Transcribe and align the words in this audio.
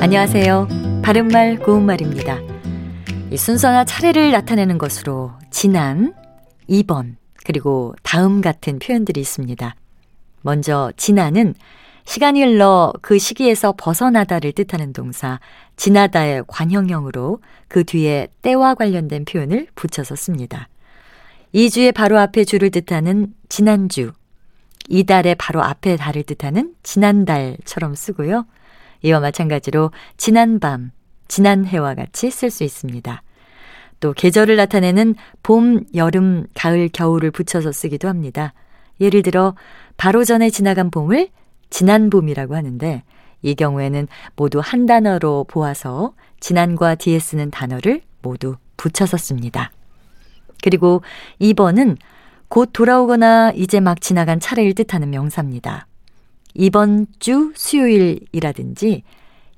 안녕하세요. 0.00 0.68
바른말 1.02 1.58
고운말입니다. 1.58 2.38
이 3.32 3.36
순서나 3.36 3.84
차례를 3.84 4.30
나타내는 4.30 4.78
것으로 4.78 5.32
지난, 5.50 6.14
이번, 6.68 7.16
그리고 7.44 7.96
다음 8.04 8.40
같은 8.40 8.78
표현들이 8.78 9.20
있습니다. 9.20 9.74
먼저 10.42 10.92
지난은 10.96 11.54
시간이 12.04 12.40
흘러 12.44 12.92
그 13.02 13.18
시기에서 13.18 13.74
벗어나다를 13.76 14.52
뜻하는 14.52 14.92
동사 14.92 15.40
지나다의 15.74 16.44
관형형으로 16.46 17.40
그 17.66 17.82
뒤에 17.82 18.28
때와 18.40 18.74
관련된 18.74 19.24
표현을 19.24 19.66
붙여서 19.74 20.14
씁니다. 20.14 20.68
이 21.52 21.70
주의 21.70 21.90
바로 21.90 22.20
앞에 22.20 22.44
주를 22.44 22.70
뜻하는 22.70 23.34
지난주, 23.48 24.12
이달의 24.88 25.34
바로 25.34 25.60
앞에 25.62 25.96
달을 25.96 26.22
뜻하는 26.22 26.74
지난달처럼 26.84 27.96
쓰고요. 27.96 28.46
이와 29.02 29.20
마찬가지로 29.20 29.90
지난밤, 30.16 30.90
지난해와 31.28 31.94
같이 31.94 32.30
쓸 32.30 32.50
수 32.50 32.64
있습니다. 32.64 33.22
또 34.00 34.12
계절을 34.12 34.56
나타내는 34.56 35.14
봄, 35.42 35.84
여름, 35.94 36.46
가을, 36.54 36.88
겨울을 36.88 37.30
붙여서 37.30 37.72
쓰기도 37.72 38.08
합니다. 38.08 38.54
예를 39.00 39.22
들어 39.22 39.54
바로 39.96 40.24
전에 40.24 40.50
지나간 40.50 40.90
봄을 40.90 41.28
지난 41.70 42.10
봄이라고 42.10 42.54
하는데 42.54 43.02
이 43.42 43.54
경우에는 43.54 44.08
모두 44.36 44.60
한 44.62 44.86
단어로 44.86 45.46
보아서 45.48 46.14
지난과 46.40 46.96
뒤에 46.96 47.18
쓰는 47.18 47.50
단어를 47.50 48.02
모두 48.22 48.56
붙여서 48.76 49.16
씁니다. 49.16 49.72
그리고 50.62 51.02
2번은 51.40 51.96
곧 52.48 52.70
돌아오거나 52.72 53.52
이제 53.54 53.80
막 53.80 54.00
지나간 54.00 54.40
차례를 54.40 54.74
뜻하는 54.74 55.10
명사입니다. 55.10 55.87
이번 56.58 57.06
주 57.20 57.52
수요일이라든지 57.54 59.04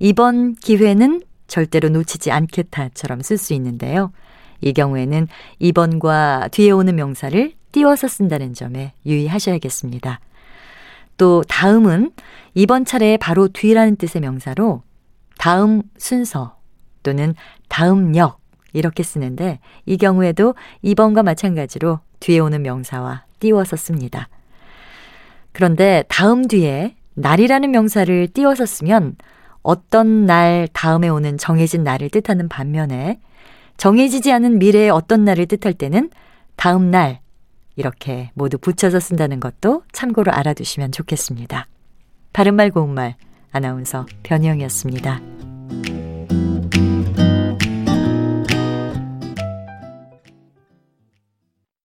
이번 0.00 0.54
기회는 0.54 1.22
절대로 1.46 1.88
놓치지 1.88 2.30
않겠다처럼 2.30 3.22
쓸 3.22 3.38
수 3.38 3.54
있는데요. 3.54 4.12
이 4.60 4.74
경우에는 4.74 5.26
이번과 5.58 6.48
뒤에 6.52 6.70
오는 6.70 6.94
명사를 6.94 7.54
띄워서 7.72 8.06
쓴다는 8.06 8.52
점에 8.52 8.92
유의하셔야겠습니다. 9.06 10.20
또 11.16 11.42
다음은 11.48 12.10
이번 12.52 12.84
차례의 12.84 13.16
바로 13.16 13.48
뒤라는 13.48 13.96
뜻의 13.96 14.20
명사로 14.20 14.82
다음 15.38 15.82
순서 15.96 16.58
또는 17.02 17.34
다음 17.68 18.14
역 18.14 18.40
이렇게 18.74 19.02
쓰는데 19.02 19.58
이 19.86 19.96
경우에도 19.96 20.54
이번과 20.82 21.22
마찬가지로 21.22 22.00
뒤에 22.20 22.40
오는 22.40 22.60
명사와 22.60 23.24
띄워서 23.38 23.76
씁니다. 23.76 24.28
그런데 25.52 26.04
다음 26.08 26.46
뒤에 26.46 26.96
날이라는 27.14 27.70
명사를 27.70 28.28
띄워서 28.28 28.66
쓰면 28.66 29.16
어떤 29.62 30.26
날 30.26 30.68
다음에 30.72 31.08
오는 31.08 31.36
정해진 31.36 31.84
날을 31.84 32.08
뜻하는 32.10 32.48
반면에 32.48 33.20
정해지지 33.76 34.32
않은 34.32 34.58
미래의 34.58 34.90
어떤 34.90 35.24
날을 35.24 35.46
뜻할 35.46 35.74
때는 35.74 36.10
다음 36.56 36.90
날 36.90 37.20
이렇게 37.76 38.30
모두 38.34 38.58
붙여서 38.58 39.00
쓴다는 39.00 39.40
것도 39.40 39.82
참고로 39.92 40.32
알아두시면 40.32 40.92
좋겠습니다. 40.92 41.66
바른말 42.32 42.70
고운말 42.70 43.16
아나운서 43.52 44.06
변희영이었습니다. 44.22 45.20